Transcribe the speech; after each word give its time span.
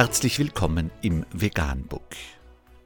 Herzlich 0.00 0.38
willkommen 0.38 0.90
im 1.02 1.26
Veganbook. 1.30 2.16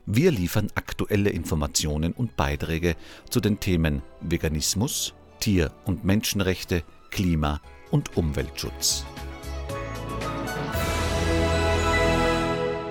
Wir 0.05 0.33
liefern 0.33 0.67
aktuelle 0.75 1.31
Informationen 1.31 2.13
und 2.13 2.35
Beiträge 2.35 2.97
zu 3.31 3.39
den 3.39 3.61
Themen 3.61 4.03
Veganismus, 4.21 5.15
Tier- 5.39 5.71
und 5.85 6.05
Menschenrechte, 6.05 6.83
Klima- 7.13 7.61
und 7.93 8.17
Umweltschutz. 8.17 9.05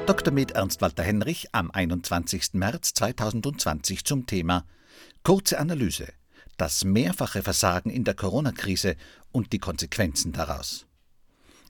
Dr. 0.06 0.34
Med 0.34 0.52
Ernst 0.52 0.82
Walter 0.82 1.04
Henrich 1.04 1.50
am 1.52 1.70
21. 1.70 2.54
März 2.54 2.94
2020 2.94 4.06
zum 4.06 4.26
Thema 4.26 4.66
Kurze 5.24 5.60
Analyse. 5.60 6.08
Das 6.56 6.86
mehrfache 6.86 7.44
Versagen 7.44 7.90
in 7.90 8.06
der 8.06 8.14
Corona-Krise 8.14 8.96
und 9.34 9.52
die 9.52 9.60
Konsequenzen 9.60 10.32
daraus. 10.32 10.86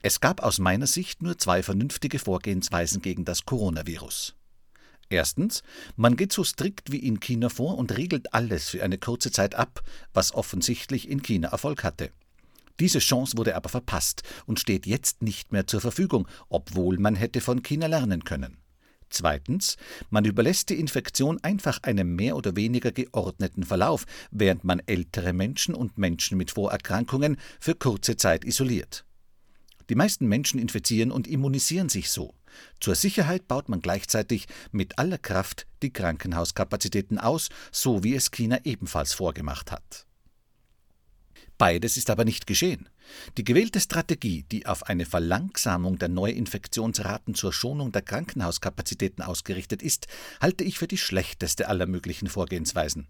Es 0.06 0.20
gab 0.20 0.42
aus 0.42 0.58
meiner 0.58 0.86
Sicht 0.86 1.22
nur 1.22 1.38
zwei 1.38 1.62
vernünftige 1.62 2.18
Vorgehensweisen 2.18 3.00
gegen 3.00 3.24
das 3.24 3.46
Coronavirus. 3.46 4.34
Erstens, 5.08 5.62
man 5.96 6.14
geht 6.14 6.30
so 6.30 6.44
strikt 6.44 6.92
wie 6.92 6.98
in 6.98 7.20
China 7.20 7.48
vor 7.48 7.78
und 7.78 7.96
regelt 7.96 8.34
alles 8.34 8.68
für 8.68 8.82
eine 8.82 8.98
kurze 8.98 9.30
Zeit 9.30 9.54
ab, 9.54 9.82
was 10.12 10.34
offensichtlich 10.34 11.08
in 11.08 11.22
China 11.22 11.48
Erfolg 11.48 11.84
hatte. 11.84 12.10
Diese 12.80 12.98
Chance 12.98 13.38
wurde 13.38 13.56
aber 13.56 13.70
verpasst 13.70 14.24
und 14.44 14.60
steht 14.60 14.84
jetzt 14.84 15.22
nicht 15.22 15.52
mehr 15.52 15.66
zur 15.66 15.80
Verfügung, 15.80 16.28
obwohl 16.50 16.98
man 16.98 17.14
hätte 17.14 17.40
von 17.40 17.62
China 17.62 17.86
lernen 17.86 18.24
können. 18.24 18.58
Zweitens, 19.08 19.78
man 20.10 20.26
überlässt 20.26 20.68
die 20.68 20.80
Infektion 20.80 21.42
einfach 21.42 21.82
einem 21.82 22.14
mehr 22.14 22.36
oder 22.36 22.56
weniger 22.56 22.92
geordneten 22.92 23.62
Verlauf, 23.62 24.04
während 24.30 24.64
man 24.64 24.82
ältere 24.84 25.32
Menschen 25.32 25.74
und 25.74 25.96
Menschen 25.96 26.36
mit 26.36 26.50
Vorerkrankungen 26.50 27.38
für 27.58 27.74
kurze 27.74 28.18
Zeit 28.18 28.44
isoliert. 28.44 29.06
Die 29.88 29.94
meisten 29.94 30.26
Menschen 30.26 30.58
infizieren 30.58 31.10
und 31.10 31.26
immunisieren 31.26 31.88
sich 31.88 32.10
so. 32.10 32.34
Zur 32.80 32.94
Sicherheit 32.94 33.48
baut 33.48 33.68
man 33.68 33.80
gleichzeitig 33.80 34.46
mit 34.72 34.98
aller 34.98 35.18
Kraft 35.18 35.66
die 35.82 35.92
Krankenhauskapazitäten 35.92 37.18
aus, 37.18 37.48
so 37.72 38.04
wie 38.04 38.14
es 38.14 38.30
China 38.30 38.58
ebenfalls 38.64 39.12
vorgemacht 39.12 39.72
hat. 39.72 40.06
Beides 41.56 41.96
ist 41.96 42.10
aber 42.10 42.24
nicht 42.24 42.48
geschehen. 42.48 42.88
Die 43.36 43.44
gewählte 43.44 43.78
Strategie, 43.78 44.44
die 44.50 44.66
auf 44.66 44.84
eine 44.84 45.06
Verlangsamung 45.06 45.98
der 45.98 46.08
Neuinfektionsraten 46.08 47.34
zur 47.34 47.52
Schonung 47.52 47.92
der 47.92 48.02
Krankenhauskapazitäten 48.02 49.22
ausgerichtet 49.22 49.80
ist, 49.80 50.08
halte 50.40 50.64
ich 50.64 50.78
für 50.78 50.88
die 50.88 50.98
schlechteste 50.98 51.68
aller 51.68 51.86
möglichen 51.86 52.28
Vorgehensweisen. 52.28 53.06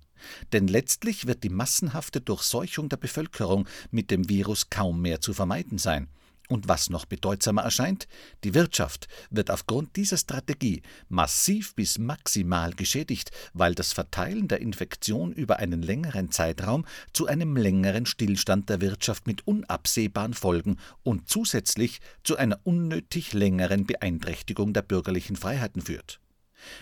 Denn 0.52 0.68
letztlich 0.68 1.26
wird 1.26 1.42
die 1.42 1.48
massenhafte 1.48 2.20
Durchseuchung 2.20 2.90
der 2.90 2.98
Bevölkerung 2.98 3.66
mit 3.90 4.10
dem 4.10 4.28
Virus 4.28 4.68
kaum 4.68 5.00
mehr 5.00 5.22
zu 5.22 5.32
vermeiden 5.32 5.78
sein. 5.78 6.08
Und 6.48 6.68
was 6.68 6.90
noch 6.90 7.06
bedeutsamer 7.06 7.62
erscheint, 7.62 8.06
die 8.44 8.52
Wirtschaft 8.52 9.08
wird 9.30 9.50
aufgrund 9.50 9.96
dieser 9.96 10.18
Strategie 10.18 10.82
massiv 11.08 11.74
bis 11.74 11.98
maximal 11.98 12.72
geschädigt, 12.74 13.30
weil 13.54 13.74
das 13.74 13.94
Verteilen 13.94 14.46
der 14.46 14.60
Infektion 14.60 15.32
über 15.32 15.58
einen 15.58 15.80
längeren 15.80 16.30
Zeitraum 16.30 16.84
zu 17.14 17.26
einem 17.26 17.56
längeren 17.56 18.04
Stillstand 18.04 18.68
der 18.68 18.82
Wirtschaft 18.82 19.26
mit 19.26 19.46
unabsehbaren 19.46 20.34
Folgen 20.34 20.76
und 21.02 21.30
zusätzlich 21.30 22.00
zu 22.24 22.36
einer 22.36 22.60
unnötig 22.64 23.32
längeren 23.32 23.86
Beeinträchtigung 23.86 24.74
der 24.74 24.82
bürgerlichen 24.82 25.36
Freiheiten 25.36 25.80
führt. 25.80 26.20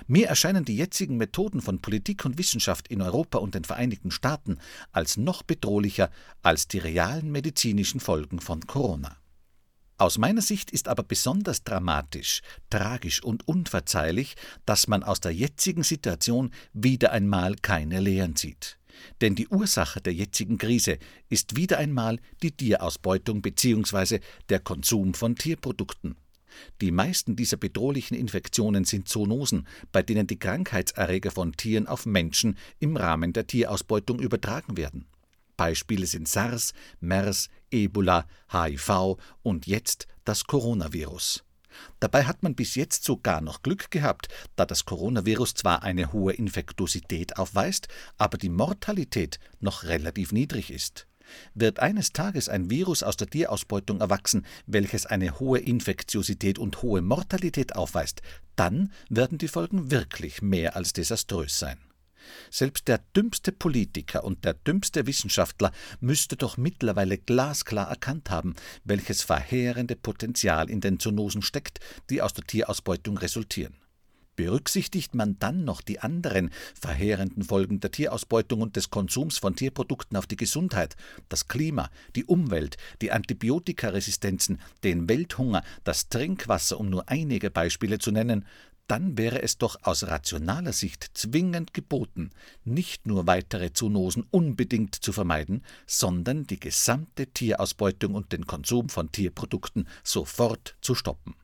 Mir 0.07 0.27
erscheinen 0.27 0.65
die 0.65 0.77
jetzigen 0.77 1.17
Methoden 1.17 1.61
von 1.61 1.81
Politik 1.81 2.25
und 2.25 2.39
Wissenschaft 2.39 2.89
in 2.89 3.01
Europa 3.01 3.39
und 3.39 3.55
den 3.55 3.65
Vereinigten 3.65 4.11
Staaten 4.11 4.59
als 4.91 5.17
noch 5.17 5.43
bedrohlicher 5.43 6.11
als 6.43 6.69
die 6.69 6.79
realen 6.79 7.31
medizinischen 7.31 8.01
Folgen 8.01 8.41
von 8.41 8.61
Corona. 8.67 9.22
Aus 9.98 10.19
meiner 10.19 10.43
Sicht 10.43 10.71
ist 10.71 10.89
aber 10.89 11.03
besonders 11.03 11.65
dramatisch, 11.65 12.41
tragisch 12.71 13.23
und 13.23 13.47
unverzeihlich, 13.47 14.35
dass 14.67 14.89
man 14.89 15.03
aus 15.03 15.21
der 15.21 15.33
jetzigen 15.33 15.83
Situation 15.83 16.51
wieder 16.73 17.12
einmal 17.12 17.55
keine 17.57 18.01
Lehren 18.01 18.35
zieht. 18.35 18.79
Denn 19.20 19.35
die 19.35 19.48
Ursache 19.48 20.01
der 20.01 20.13
jetzigen 20.13 20.58
Krise 20.58 20.98
ist 21.29 21.57
wieder 21.57 21.79
einmal 21.79 22.19
die 22.42 22.53
Tierausbeutung 22.53 23.42
bzw. 23.42 24.20
der 24.48 24.61
Konsum 24.61 25.14
von 25.14 25.36
Tierprodukten. 25.36 26.17
Die 26.80 26.91
meisten 26.91 27.35
dieser 27.35 27.57
bedrohlichen 27.57 28.17
Infektionen 28.17 28.85
sind 28.85 29.09
Zoonosen, 29.09 29.67
bei 29.91 30.03
denen 30.03 30.27
die 30.27 30.39
Krankheitserreger 30.39 31.30
von 31.30 31.53
Tieren 31.53 31.86
auf 31.86 32.05
Menschen 32.05 32.59
im 32.79 32.97
Rahmen 32.97 33.33
der 33.33 33.47
Tierausbeutung 33.47 34.20
übertragen 34.20 34.77
werden. 34.77 35.07
Beispiele 35.57 36.07
sind 36.07 36.29
SARS, 36.29 36.73
MERS, 37.01 37.48
Ebola, 37.73 38.27
HIV 38.51 39.19
und 39.43 39.67
jetzt 39.67 40.07
das 40.25 40.45
Coronavirus. 40.45 41.45
Dabei 42.01 42.25
hat 42.25 42.43
man 42.43 42.55
bis 42.55 42.75
jetzt 42.75 43.05
sogar 43.05 43.41
noch 43.41 43.63
Glück 43.63 43.91
gehabt, 43.91 44.29
da 44.57 44.67
das 44.67 44.85
Coronavirus 44.85 45.55
zwar 45.55 45.83
eine 45.83 46.13
hohe 46.13 46.35
Infektosität 46.35 47.39
aufweist, 47.39 47.89
aber 48.19 48.39
die 48.39 48.51
Mortalität 48.51 49.39
noch 49.61 49.85
relativ 49.85 50.33
niedrig 50.33 50.71
ist. 50.71 51.07
Wird 51.55 51.79
eines 51.81 52.13
Tages 52.13 52.49
ein 52.49 52.69
Virus 52.69 53.03
aus 53.03 53.17
der 53.17 53.29
Tierausbeutung 53.29 54.01
erwachsen, 54.01 54.45
welches 54.67 55.07
eine 55.07 55.39
hohe 55.39 55.61
Infektiosität 55.61 56.59
und 56.59 56.83
hohe 56.83 57.01
Mortalität 57.01 57.75
aufweist, 57.75 58.23
dann 58.57 58.93
werden 59.09 59.39
die 59.39 59.49
Folgen 59.49 59.91
wirklich 59.91 60.43
mehr 60.43 60.77
als 60.77 60.93
desaströs 60.93 61.59
sein. 61.59 61.79
Selbst 62.51 62.89
der 62.89 62.99
dümmste 63.17 63.53
Politiker 63.53 64.25
und 64.25 64.45
der 64.45 64.55
dümmste 64.55 65.07
Wissenschaftler 65.07 65.73
müsste 66.01 66.37
doch 66.37 66.57
mittlerweile 66.57 67.19
glasklar 67.19 67.89
erkannt 67.89 68.31
haben, 68.31 68.55
welches 68.85 69.23
verheerende 69.23 69.97
Potenzial 69.97 70.71
in 70.71 70.81
den 70.81 70.99
Zoonosen 70.99 71.43
steckt, 71.43 71.81
die 72.11 72.23
aus 72.23 72.33
der 72.33 72.45
Tierausbeutung 72.45 73.19
resultieren. 73.19 73.75
Berücksichtigt 74.35 75.15
man 75.15 75.39
dann 75.39 75.65
noch 75.65 75.83
die 75.83 76.01
anderen 76.01 76.51
verheerenden 76.75 77.43
Folgen 77.43 77.81
der 77.81 77.91
Tierausbeutung 77.91 78.63
und 78.63 78.77
des 78.77 78.89
Konsums 78.89 79.37
von 79.37 79.57
Tierprodukten 79.57 80.17
auf 80.17 80.27
die 80.27 80.37
Gesundheit, 80.37 80.97
das 81.29 81.49
Klima, 81.49 81.91
die 82.17 82.25
Umwelt, 82.25 82.79
die 83.03 83.13
Antibiotikaresistenzen, 83.13 84.59
den 84.85 85.07
Welthunger, 85.07 85.63
das 85.85 86.09
Trinkwasser, 86.09 86.81
um 86.81 86.89
nur 86.89 87.11
einige 87.11 87.51
Beispiele 87.51 87.99
zu 87.99 88.11
nennen, 88.11 88.47
dann 88.92 89.17
wäre 89.17 89.41
es 89.41 89.57
doch 89.57 89.79
aus 89.85 90.07
rationaler 90.07 90.75
Sicht 90.75 91.13
zwingend 91.14 91.73
geboten, 91.73 92.29
nicht 92.67 93.07
nur 93.07 93.27
weitere 93.27 93.73
Zoonosen 93.73 94.27
unbedingt 94.30 94.95
zu 94.95 95.14
vermeiden, 95.14 95.64
sondern 95.86 96.45
die 96.47 96.61
gesamte 96.61 97.27
Tierausbeutung 97.27 98.14
und 98.14 98.33
den 98.35 98.47
Konsum 98.47 98.91
von 98.91 99.11
Tierprodukten 99.11 99.89
sofort 100.05 100.77
zu 100.83 100.95
stoppen. 100.95 101.35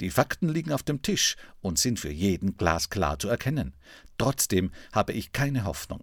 Die 0.00 0.08
Fakten 0.08 0.48
liegen 0.48 0.72
auf 0.72 0.82
dem 0.82 1.02
Tisch 1.02 1.36
und 1.60 1.78
sind 1.78 2.00
für 2.00 2.10
jeden 2.10 2.56
glasklar 2.56 3.18
zu 3.18 3.28
erkennen. 3.28 3.74
Trotzdem 4.16 4.70
habe 4.90 5.12
ich 5.12 5.32
keine 5.32 5.64
Hoffnung. 5.64 6.02